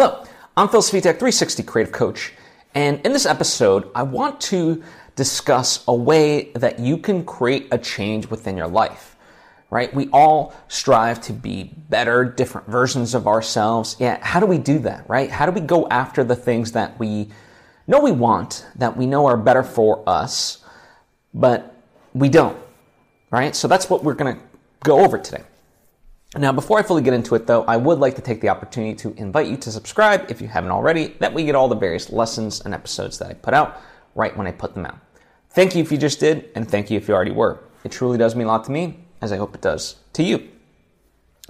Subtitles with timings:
[0.00, 0.22] Hello,
[0.56, 2.32] I'm Phil Svitek, 360 Creative Coach,
[2.72, 4.80] and in this episode, I want to
[5.16, 9.16] discuss a way that you can create a change within your life.
[9.70, 9.92] Right?
[9.92, 13.96] We all strive to be better, different versions of ourselves.
[13.98, 15.32] Yeah, how do we do that, right?
[15.32, 17.30] How do we go after the things that we
[17.88, 20.58] know we want, that we know are better for us,
[21.34, 21.74] but
[22.14, 22.56] we don't,
[23.32, 23.56] right?
[23.56, 24.42] So that's what we're going to
[24.84, 25.42] go over today.
[26.36, 28.94] Now, before I fully get into it though, I would like to take the opportunity
[28.96, 31.14] to invite you to subscribe if you haven't already.
[31.20, 33.80] That we get all the various lessons and episodes that I put out
[34.14, 34.98] right when I put them out.
[35.50, 37.60] Thank you if you just did, and thank you if you already were.
[37.82, 40.48] It truly does mean a lot to me, as I hope it does to you.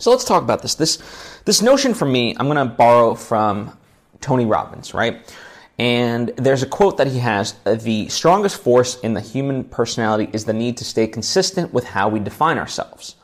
[0.00, 0.74] So let's talk about this.
[0.74, 0.98] This,
[1.44, 3.78] this notion for me, I'm going to borrow from
[4.20, 5.32] Tony Robbins, right?
[5.78, 10.44] And there's a quote that he has The strongest force in the human personality is
[10.44, 13.14] the need to stay consistent with how we define ourselves.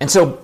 [0.00, 0.40] And so,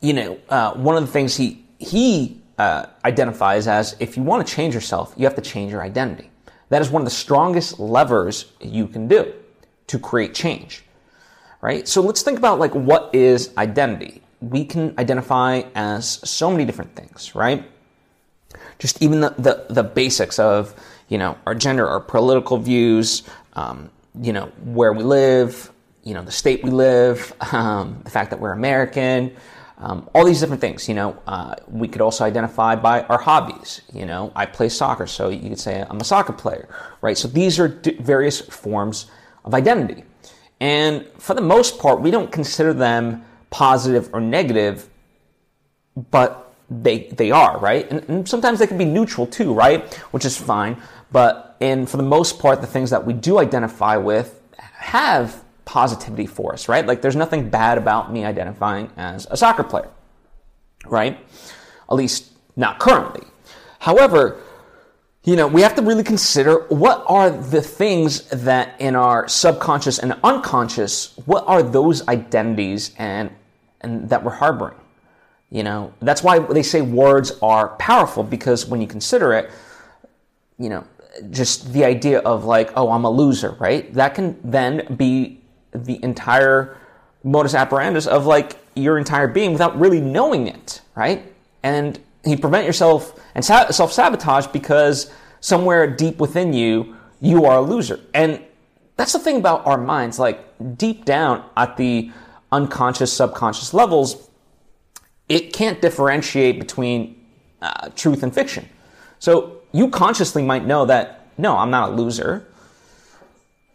[0.00, 4.46] you know, uh, one of the things he he uh, identifies as if you want
[4.46, 6.30] to change yourself, you have to change your identity.
[6.68, 9.32] That is one of the strongest levers you can do
[9.88, 10.84] to create change.
[11.60, 11.86] Right?
[11.86, 14.22] So let's think about like what is identity?
[14.40, 17.64] We can identify as so many different things, right?
[18.78, 20.74] Just even the, the, the basics of,
[21.08, 23.22] you know, our gender, our political views,
[23.54, 25.70] um, you know, where we live,
[26.02, 29.34] you know, the state we live, um, the fact that we're American,
[29.78, 30.88] um, all these different things.
[30.88, 33.82] You know, uh, we could also identify by our hobbies.
[33.92, 36.68] You know, I play soccer, so you could say I'm a soccer player,
[37.00, 37.18] right?
[37.18, 39.10] So these are d- various forms
[39.44, 40.04] of identity.
[40.60, 44.88] And for the most part, we don't consider them positive or negative,
[46.10, 47.90] but they, they are, right?
[47.90, 49.92] And, and sometimes they can be neutral too, right?
[50.12, 50.80] Which is fine.
[51.10, 56.26] But and for the most part, the things that we do identify with have positivity
[56.26, 56.86] for us, right?
[56.86, 59.88] Like there's nothing bad about me identifying as a soccer player,
[60.84, 61.18] right?
[61.88, 63.26] At least not currently.
[63.78, 64.38] However,
[65.24, 69.98] you know, we have to really consider what are the things that in our subconscious
[69.98, 73.30] and unconscious, what are those identities and,
[73.80, 74.76] and that we're harboring?
[75.48, 79.50] You know, that's why they say words are powerful because when you consider it,
[80.58, 80.84] you know,
[81.30, 83.90] just the idea of like, oh, I'm a loser, right?
[83.94, 85.41] That can then be
[85.72, 86.76] the entire
[87.24, 91.32] modus operandi of like your entire being without really knowing it, right?
[91.62, 95.10] And you prevent yourself and self sabotage because
[95.40, 98.00] somewhere deep within you, you are a loser.
[98.14, 98.42] And
[98.96, 100.18] that's the thing about our minds.
[100.18, 100.44] Like
[100.76, 102.10] deep down at the
[102.50, 104.28] unconscious, subconscious levels,
[105.28, 107.24] it can't differentiate between
[107.60, 108.68] uh, truth and fiction.
[109.18, 112.46] So you consciously might know that, no, I'm not a loser.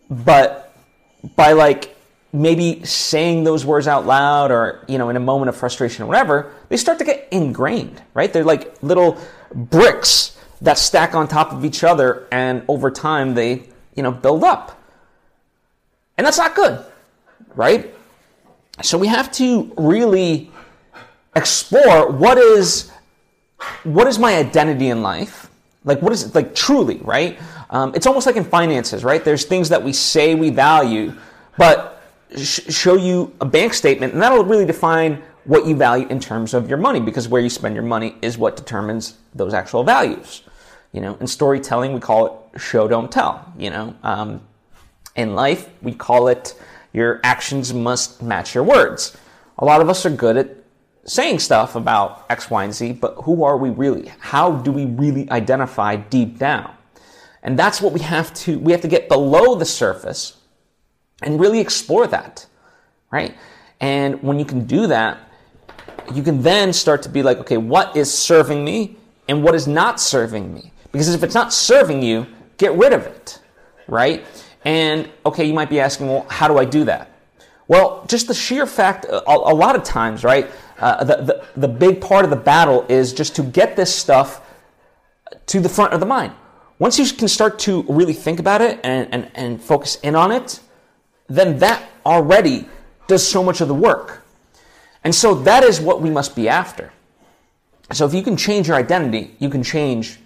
[0.10, 0.67] But
[1.36, 1.96] by like
[2.34, 6.08] maybe saying those words out loud or you know in a moment of frustration or
[6.08, 8.32] whatever they start to get ingrained right?
[8.32, 9.18] They're like little
[9.54, 13.64] bricks that stack on top of each other and over time they
[13.96, 14.82] you know build up.
[16.18, 16.84] And that's not good
[17.56, 17.94] right?
[18.82, 20.52] So we have to really
[21.36, 22.92] explore what is
[23.84, 25.47] what is my identity in life
[25.88, 27.40] like what is it like truly right
[27.70, 29.24] um, it's almost like in finances, right?
[29.24, 31.14] There's things that we say we value,
[31.58, 32.02] but
[32.36, 36.54] sh- show you a bank statement, and that'll really define what you value in terms
[36.54, 40.44] of your money, because where you spend your money is what determines those actual values.
[40.94, 43.54] You know, in storytelling, we call it show, don't tell.
[43.58, 44.42] You know, um,
[45.16, 46.60] in life, we call it
[46.94, 49.16] your actions must match your words.
[49.60, 50.50] A lot of us are good at
[51.08, 54.12] saying stuff about X, Y, and Z, but who are we really?
[54.20, 56.74] How do we really identify deep down?
[57.42, 60.38] And that's what we have to, we have to get below the surface
[61.22, 62.46] and really explore that,
[63.10, 63.36] right?
[63.80, 65.20] And when you can do that,
[66.14, 68.98] you can then start to be like, okay, what is serving me
[69.30, 70.72] and what is not serving me?
[70.92, 73.40] Because if it's not serving you, get rid of it,
[73.88, 74.26] right?
[74.66, 77.12] And okay, you might be asking, well, how do I do that?
[77.68, 80.50] Well, just the sheer fact, a, a lot of times, right?
[80.80, 84.42] Uh, the, the, the big part of the battle is just to get this stuff
[85.48, 86.34] to the front of the mind
[86.80, 90.32] once you can start to really think about it and, and, and focus in on
[90.32, 90.60] it,
[91.28, 92.68] then that already
[93.08, 94.24] does so much of the work.
[95.04, 96.92] And so that is what we must be after.
[97.94, 100.20] So if you can change your identity, you can change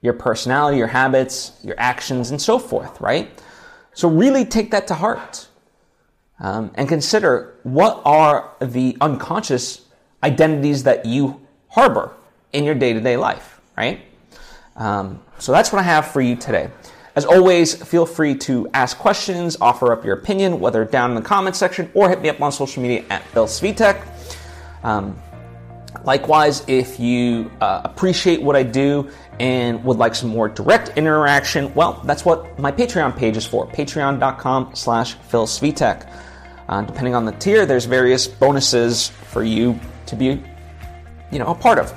[0.00, 3.30] your personality, your habits, your actions, and so forth, right?
[3.92, 5.48] So really take that to heart
[6.40, 9.82] um, and consider what are the unconscious
[10.22, 12.12] identities that you harbor
[12.52, 14.00] in your day to day life, right?
[14.76, 16.70] Um, so that's what I have for you today.
[17.16, 21.22] As always, feel free to ask questions, offer up your opinion, whether down in the
[21.22, 24.06] comments section or hit me up on social media at Phil Svitek.
[24.84, 25.20] Um,
[26.04, 31.72] Likewise, if you uh, appreciate what I do and would like some more direct interaction,
[31.74, 36.08] well, that's what my Patreon page is for, patreon.com slash Phil Svitek.
[36.70, 40.40] Uh, depending on the tier, there's various bonuses for you to be,
[41.32, 41.92] you know, a part of.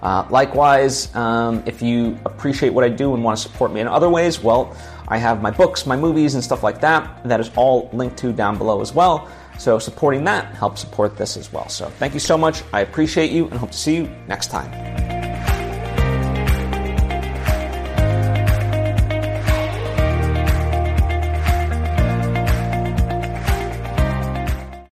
[0.00, 3.88] Uh, likewise, um, if you appreciate what I do and want to support me in
[3.88, 4.76] other ways, well,
[5.08, 7.24] I have my books, my movies, and stuff like that.
[7.24, 9.28] That is all linked to down below as well.
[9.58, 11.68] So supporting that helps support this as well.
[11.68, 12.62] So thank you so much.
[12.72, 14.91] I appreciate you and hope to see you next time.